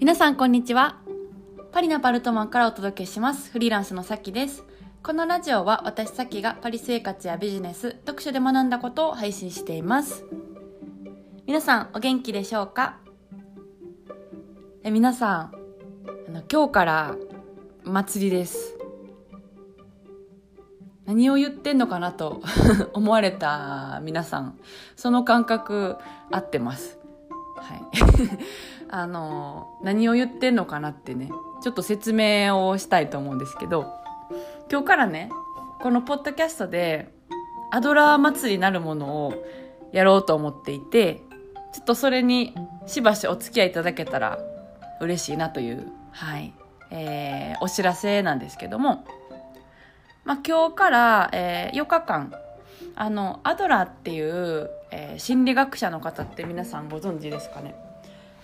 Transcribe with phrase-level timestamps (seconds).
[0.00, 0.96] 皆さんこんにちは。
[1.72, 3.50] パリのパルトマンからお届けします。
[3.50, 4.64] フリーランスのさきです。
[5.02, 10.24] このラジオは私さきがパリ生活やビジネス読書で学んだことを配信しています。
[11.46, 12.98] 皆さんお元気でしょうか？
[14.84, 15.52] え皆さん
[16.28, 17.16] あの今日から
[17.82, 18.78] 祭りです。
[21.06, 22.40] 何を言ってんのかなと
[22.94, 24.58] 思われた皆さん。
[24.94, 25.96] その感覚
[26.30, 26.98] 合ってます。
[27.56, 27.80] はい。
[28.90, 31.30] あの何を言ってんのかなってね
[31.62, 33.92] ちょっと説明をしたいと思うんですけど
[34.70, 35.30] 今日からね
[35.80, 37.12] このポッドキャストで
[37.70, 39.44] アドラー祭りなるものを
[39.92, 41.22] やろうと思っていて
[41.72, 42.54] ちょっとそれに
[42.86, 44.38] しばしお付き合いいただけたら
[45.00, 46.52] 嬉しいなというはい
[46.90, 49.04] えー、お知らせなんですけども
[50.28, 52.34] まあ、今日から、えー、4日間
[52.96, 57.74] あのアドラーっていう、えー、心理学者の方って皆さんご存知ですかね？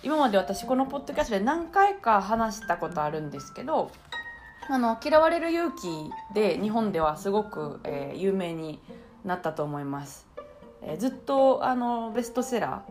[0.04, 3.90] 今まで私このポッドキャストで何回か話したことあるんですけど
[4.68, 8.82] 「あの嫌われる勇気」で日本ではすごく、えー、有名に
[9.24, 10.26] なったと思います、
[10.82, 12.82] えー、ずっとあのベストセラ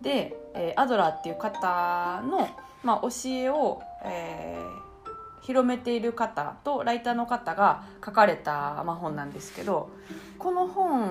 [0.00, 2.48] ーで、えー、アドラーっていう方の、
[2.82, 9.90] まあ、教えを、えー、広めている方とライターの方が書かれた、まあ、本なんですけど
[10.38, 11.10] この本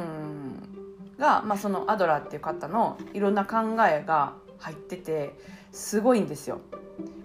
[1.20, 5.36] が、まあ、そのアドラーっていう方のいろんな考えが入ってて
[5.72, 6.62] すごいんですよ。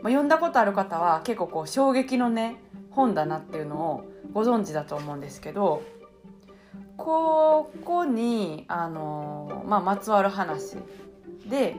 [0.02, 2.56] まあ、読んだことある方は結構こう衝撃のね
[2.90, 5.82] 本だなっていうのをご存知だと思うんですけど
[6.96, 10.76] ここにあの、まあ、まつわる話
[11.48, 11.76] で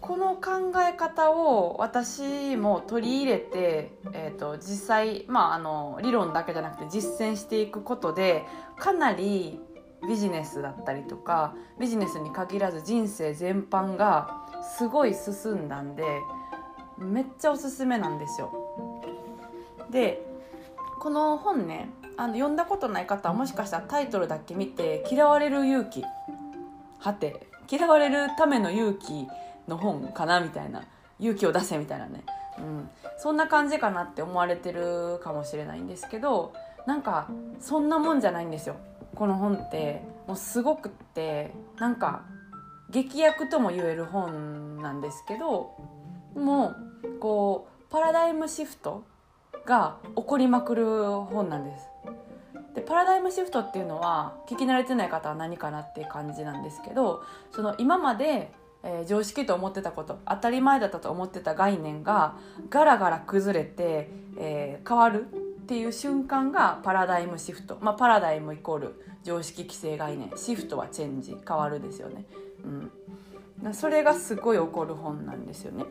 [0.00, 8.44] この考え方を私も取り入れて、えーと、実際、まあ、あの理論だけじゃなくて実践していくことで
[8.78, 9.60] かなり
[10.06, 16.04] ビジネスだったりとかビジネスに限らず人生全般がすごい進んだんで
[16.98, 18.52] めっちゃおすすめなんですよ。
[19.90, 20.22] で
[21.00, 26.02] この本ねあの読んだことない方はもしかしたらタイトルだけ見て「嫌われる勇気」
[26.98, 29.28] はて嫌われるための勇気
[29.68, 30.82] の本かなみたいな
[31.20, 32.24] 勇気を出せみたいなね、
[32.58, 36.52] うん、そんな感じかなって思われてるかもしれないんですけど
[36.86, 37.28] なんか
[37.60, 38.76] そんなもんじゃないんですよ。
[39.14, 40.16] この本って。
[40.26, 42.22] もうすごくってなんか
[42.90, 45.74] 劇薬とも言える本なんですけど
[46.34, 49.04] もうこうパラダイムシフト
[49.64, 51.86] が起こりまくる本なんです。
[52.74, 58.52] でパラダイムシフトっていうのは聞き慣れてない方は何かなっていう感じなんですけどその今まで
[58.86, 62.36] えー、常識と思ってたこと当たり前だったと思ってた概念が
[62.70, 64.08] ガラガラ崩れて、
[64.38, 65.26] えー、変わるっ
[65.66, 70.30] ていう瞬間がパラダイムシフト、まあ、パラダイムイコール常識規制概念。
[70.36, 71.36] シフトはチェンジ。
[71.46, 72.24] 変わるですよね、
[73.62, 75.84] うん、それがすごい起こる本なんですよね。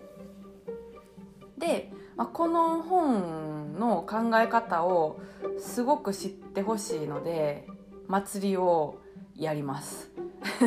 [1.57, 5.19] で、まあ、この本の考え方を
[5.59, 7.67] すごく知ってほしいので
[8.07, 8.99] 祭りを
[9.35, 10.11] やります。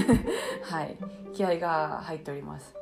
[0.64, 0.96] はい。
[1.34, 2.74] 気合が入っております。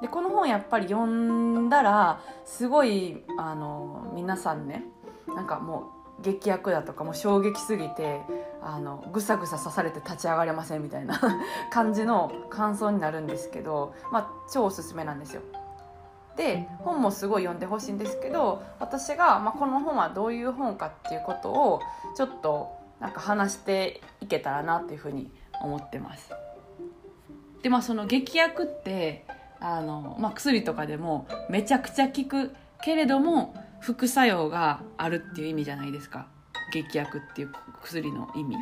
[0.00, 4.84] でこの本やっぱり読んだらすごいあの皆さんね
[5.26, 8.20] なんかもう劇薬だとかも衝撃すぎて
[8.62, 11.20] あのぐさぐさ刺されて立ち上がれませんみたいな
[11.70, 15.42] 感じの感想になるんですけど、まあ、超おすすめなんですよ。
[16.36, 21.80] で本もすごい読んでほしいんですけど私が、まあ、この本はどういう本かっていうことを
[22.16, 26.30] ちょっとなんか話していけたらなっていうふうに思ってます。
[27.62, 29.24] でまあその劇薬って
[29.58, 36.28] あの、まあ、薬とかでもめちゃくちゃ効くけれども副作用があるっていう意味じゃないですか
[36.72, 37.52] 劇薬っていう
[37.82, 38.56] 薬の意味。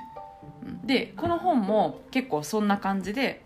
[0.84, 3.42] でこの本も結構そんな感じで、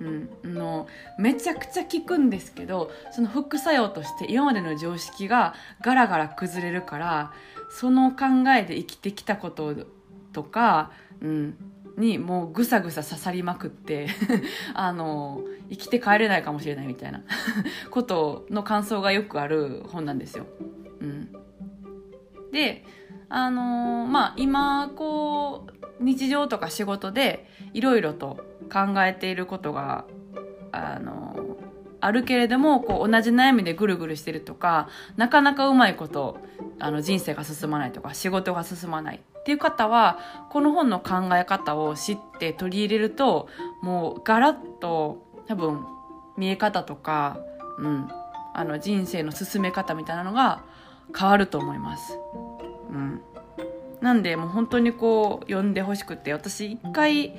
[0.00, 0.04] う
[0.48, 0.86] ん、の
[1.18, 7.32] めちゃくちゃ効くんですけどその副作用として今までの常識がガラガラ崩れるから
[7.70, 9.74] その考えで生きてきたこと
[10.32, 10.90] とか、
[11.20, 11.56] うん、
[11.96, 14.08] にもうぐさぐさ刺さりまくって
[14.74, 17.22] あの生きて帰れないかもしれないみたいな
[17.90, 20.46] ことの感想がよくある本なんですよ。
[21.00, 21.32] うん、
[22.52, 22.84] で
[23.34, 30.04] あのまあ今こう日常とか仕事でいろいろと考えていることが
[30.70, 31.56] あの
[32.00, 36.38] あるけれどもこう同じ悩みでぐるぐるしてるとかなかなかうまいこと
[36.78, 40.20] あの人生が進まないとか仕事が進まないっていう方は
[40.50, 43.48] この本の考え方を知って取り入れると
[43.82, 45.84] もうガラッと多分
[46.36, 47.38] 見え方とか、
[47.78, 48.08] うん、
[48.54, 50.62] あの人生の進め方みたいなのが
[51.18, 52.16] 変わると思います。
[52.94, 53.20] うん、
[54.00, 57.34] なんでもう本当にこう読んでほしくて私一回、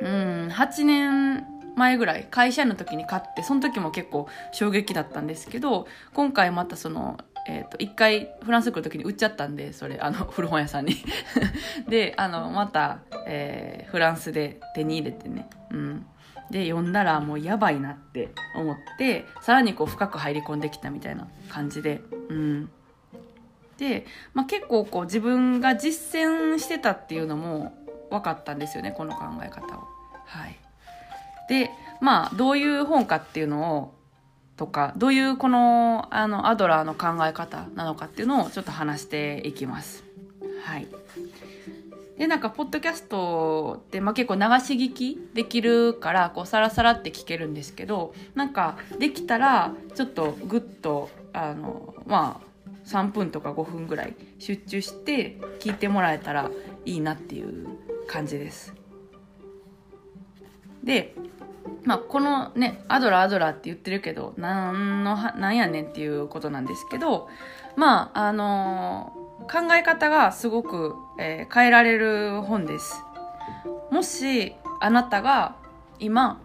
[0.00, 1.44] うん、8年
[1.76, 10.96] 前ぐらい会社員の時に買ってその時も結構衝撃だったんですけど今回またそのえーと、一回フランス来る時に売っちゃったんでそれあの 古本屋さんに。
[11.88, 16.06] であのまた、えー、フランスで手に入れてね、うん、
[16.50, 22.70] で読んだらもうやばいなって思ってさらにこう深く入り込んできたみたいな感じで、うん、
[23.78, 27.74] で、まあ、結構こう自分が実践してたっていうのも
[28.10, 29.84] 分かったんですよねこの考え方を。
[30.26, 30.58] はい、
[31.48, 31.70] で
[32.00, 33.94] まあどういう本かっていうのを
[34.56, 40.04] とかどういうこのあのアドラーの考え方なのかっていうのをちょっと話していきます。
[40.64, 40.88] はい、
[42.18, 52.46] でなんかポッドキャストって、まあ、結構流し聞きできるからこうサラサラって聞けるんですけどなんかできたらちょっとグッとあのまあ
[52.86, 56.50] 3分とか5分ぐらい集中して聞いてもらえたら
[56.84, 57.66] いいなっていう
[58.06, 58.74] 感じです。
[60.82, 61.14] で
[61.82, 67.28] まあ、このねアドラーアドラーって言ってるけどなんのなんやねんっていうことなんですけど
[67.76, 73.02] まああのー、考え方がすごく、えー、変えられる本です
[73.90, 75.56] もしあなたが
[75.98, 76.40] 今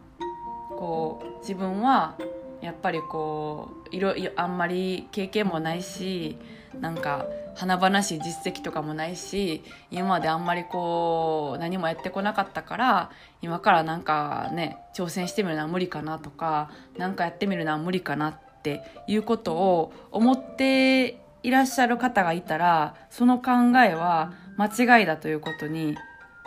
[0.69, 2.17] こう自分は
[2.61, 6.37] やっぱりこういろいろあんまり経験もないし
[6.79, 7.25] なんか
[7.55, 13.11] 華々しい実績とかもないし今まであんまりこう何もやってこなかったから
[13.41, 23.51] 今からなんかね挑戦してみるのは無理かなとか何かやってみるのは無理かなっていうことを思っていらっしゃる方がいたらその考
[23.83, 25.97] えは間違いだということに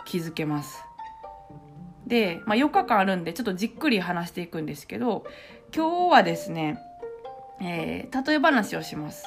[0.05, 0.85] 気づけます。
[2.07, 5.25] で、まあ、4日間あるんでちょっとじっくり話していくんですけど
[5.75, 6.79] 今日はですね、
[7.61, 9.25] えー、例え話をします。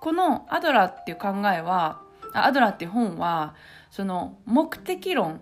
[0.00, 2.00] このアドラーっていう考えは
[2.32, 3.54] アドラーっていう本は
[3.90, 5.38] その目的論っ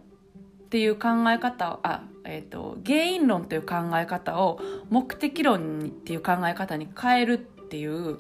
[0.69, 4.59] ていう考え方あ、えーと、原因論という考え方を
[4.91, 8.19] 目的論っていう考え方に変えるっていう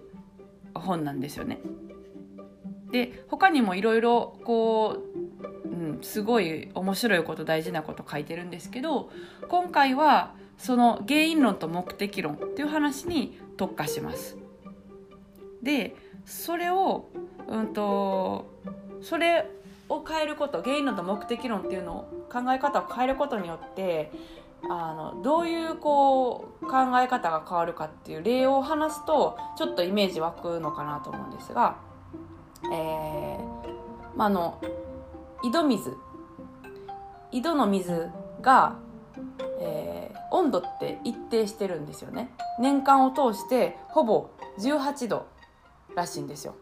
[0.74, 1.58] 本なんですよね。
[2.92, 4.96] で他にもいろいろこ
[5.64, 9.10] う、うん、すごい面白いこと大事なこと書いてるんですけど
[9.48, 14.36] 今回はその原因論と目的論っていう話に特化します。
[15.62, 15.96] で
[16.26, 17.08] それを
[17.48, 18.46] うんと
[19.00, 19.50] それ
[19.88, 24.12] を変えること原因論と目的論っていうのを考え方を変えることによって
[24.68, 31.78] あのどういうこう考え方が変わるかっていう例を話すとちょっとイメージ湧くのかなと思うんですが、
[32.70, 33.38] えー
[34.14, 34.60] まあ、あの
[35.42, 35.96] 井戸水
[37.32, 38.10] 井戸の水
[38.42, 38.76] が、
[39.60, 39.89] えー、
[40.30, 45.26] 温度って一定してるんですよね年間を通してほぼ18度
[45.94, 46.54] らしいんですよ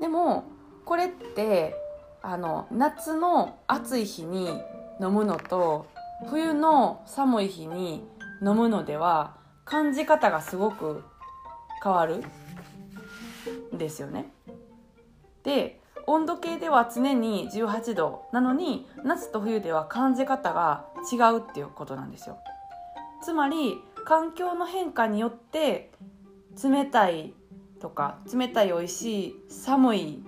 [0.00, 0.44] でも
[0.84, 1.74] これって
[2.22, 4.48] あの夏の暑い日に
[5.00, 5.86] 飲むのと
[6.28, 8.06] 冬の寒い日に
[8.44, 11.02] 飲むのでは感じ方がすごく
[11.82, 12.22] 変わる
[13.74, 14.30] んですよね。
[15.42, 22.38] で温度計では常に18度なのに夏と冬では感じ方が違うっていうことなんですよ。
[23.22, 25.92] つまり環境の変化によって
[26.62, 27.34] 冷たい
[27.80, 30.22] とか冷たい美味しい寒い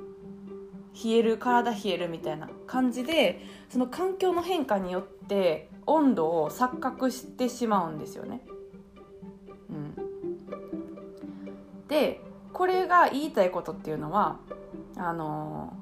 [1.05, 8.41] 冷える体冷えるみたいな感じでその環境の変化によって温度を錯覚してしまうんですよね。
[9.69, 9.95] うん、
[11.89, 12.21] で
[12.53, 14.39] これが言いたいことっていうのは
[14.97, 15.73] あの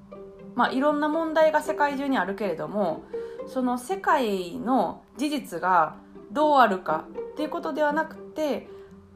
[0.54, 3.04] まあいろんな問題が世界中にあるけれども
[3.46, 5.96] その世界の事実が
[6.30, 8.68] どうあるかっていうことではなくて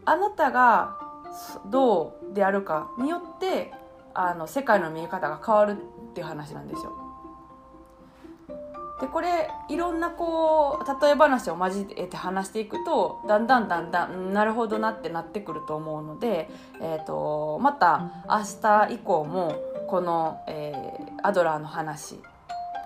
[0.05, 0.99] あなたが
[1.71, 3.73] どうであるかによって
[4.15, 7.07] あの世界の見え方が変わるっていう話なんですよ。
[9.00, 16.49] でこれいろんなこう例え話を交えて話していくとだんだんだんだんなるほどなってなってくると思うので、
[16.81, 19.55] えーと、また明日以降も
[19.88, 22.21] この、えー、アドラーの話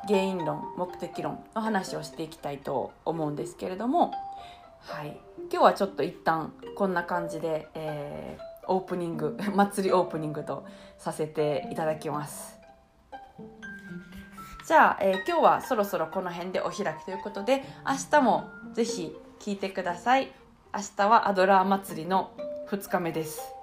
[0.06, 4.12] 原因論目的論の話をしていきたいと思うんですけれども、
[4.80, 5.18] はい、
[5.50, 10.64] 今日はちょっと一旦こんな感じで、えーオープニング 祭りオープニングと
[10.96, 12.58] させていただきます。
[14.66, 20.32] じゃあ、えー、今日はそろそろこの辺でお開きということで明日もぜひ聞いてください。
[20.72, 22.30] 明日はアドラー祭りの
[22.68, 23.59] 2日目です。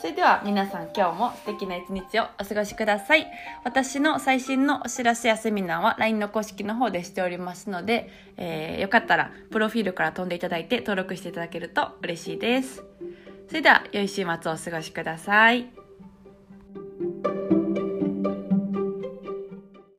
[0.00, 3.26] それでは皆さん今日も素敵な一日をお過ごしください。
[3.64, 12.84] 私の最新のお知らせやセミナーは LINE の公式の方でしておりますので、えー、よかったらプロフィールから飛んでいただいて登録していただけると嬉しいです。
[13.48, 15.77] それでは良い週末をお過ごしください。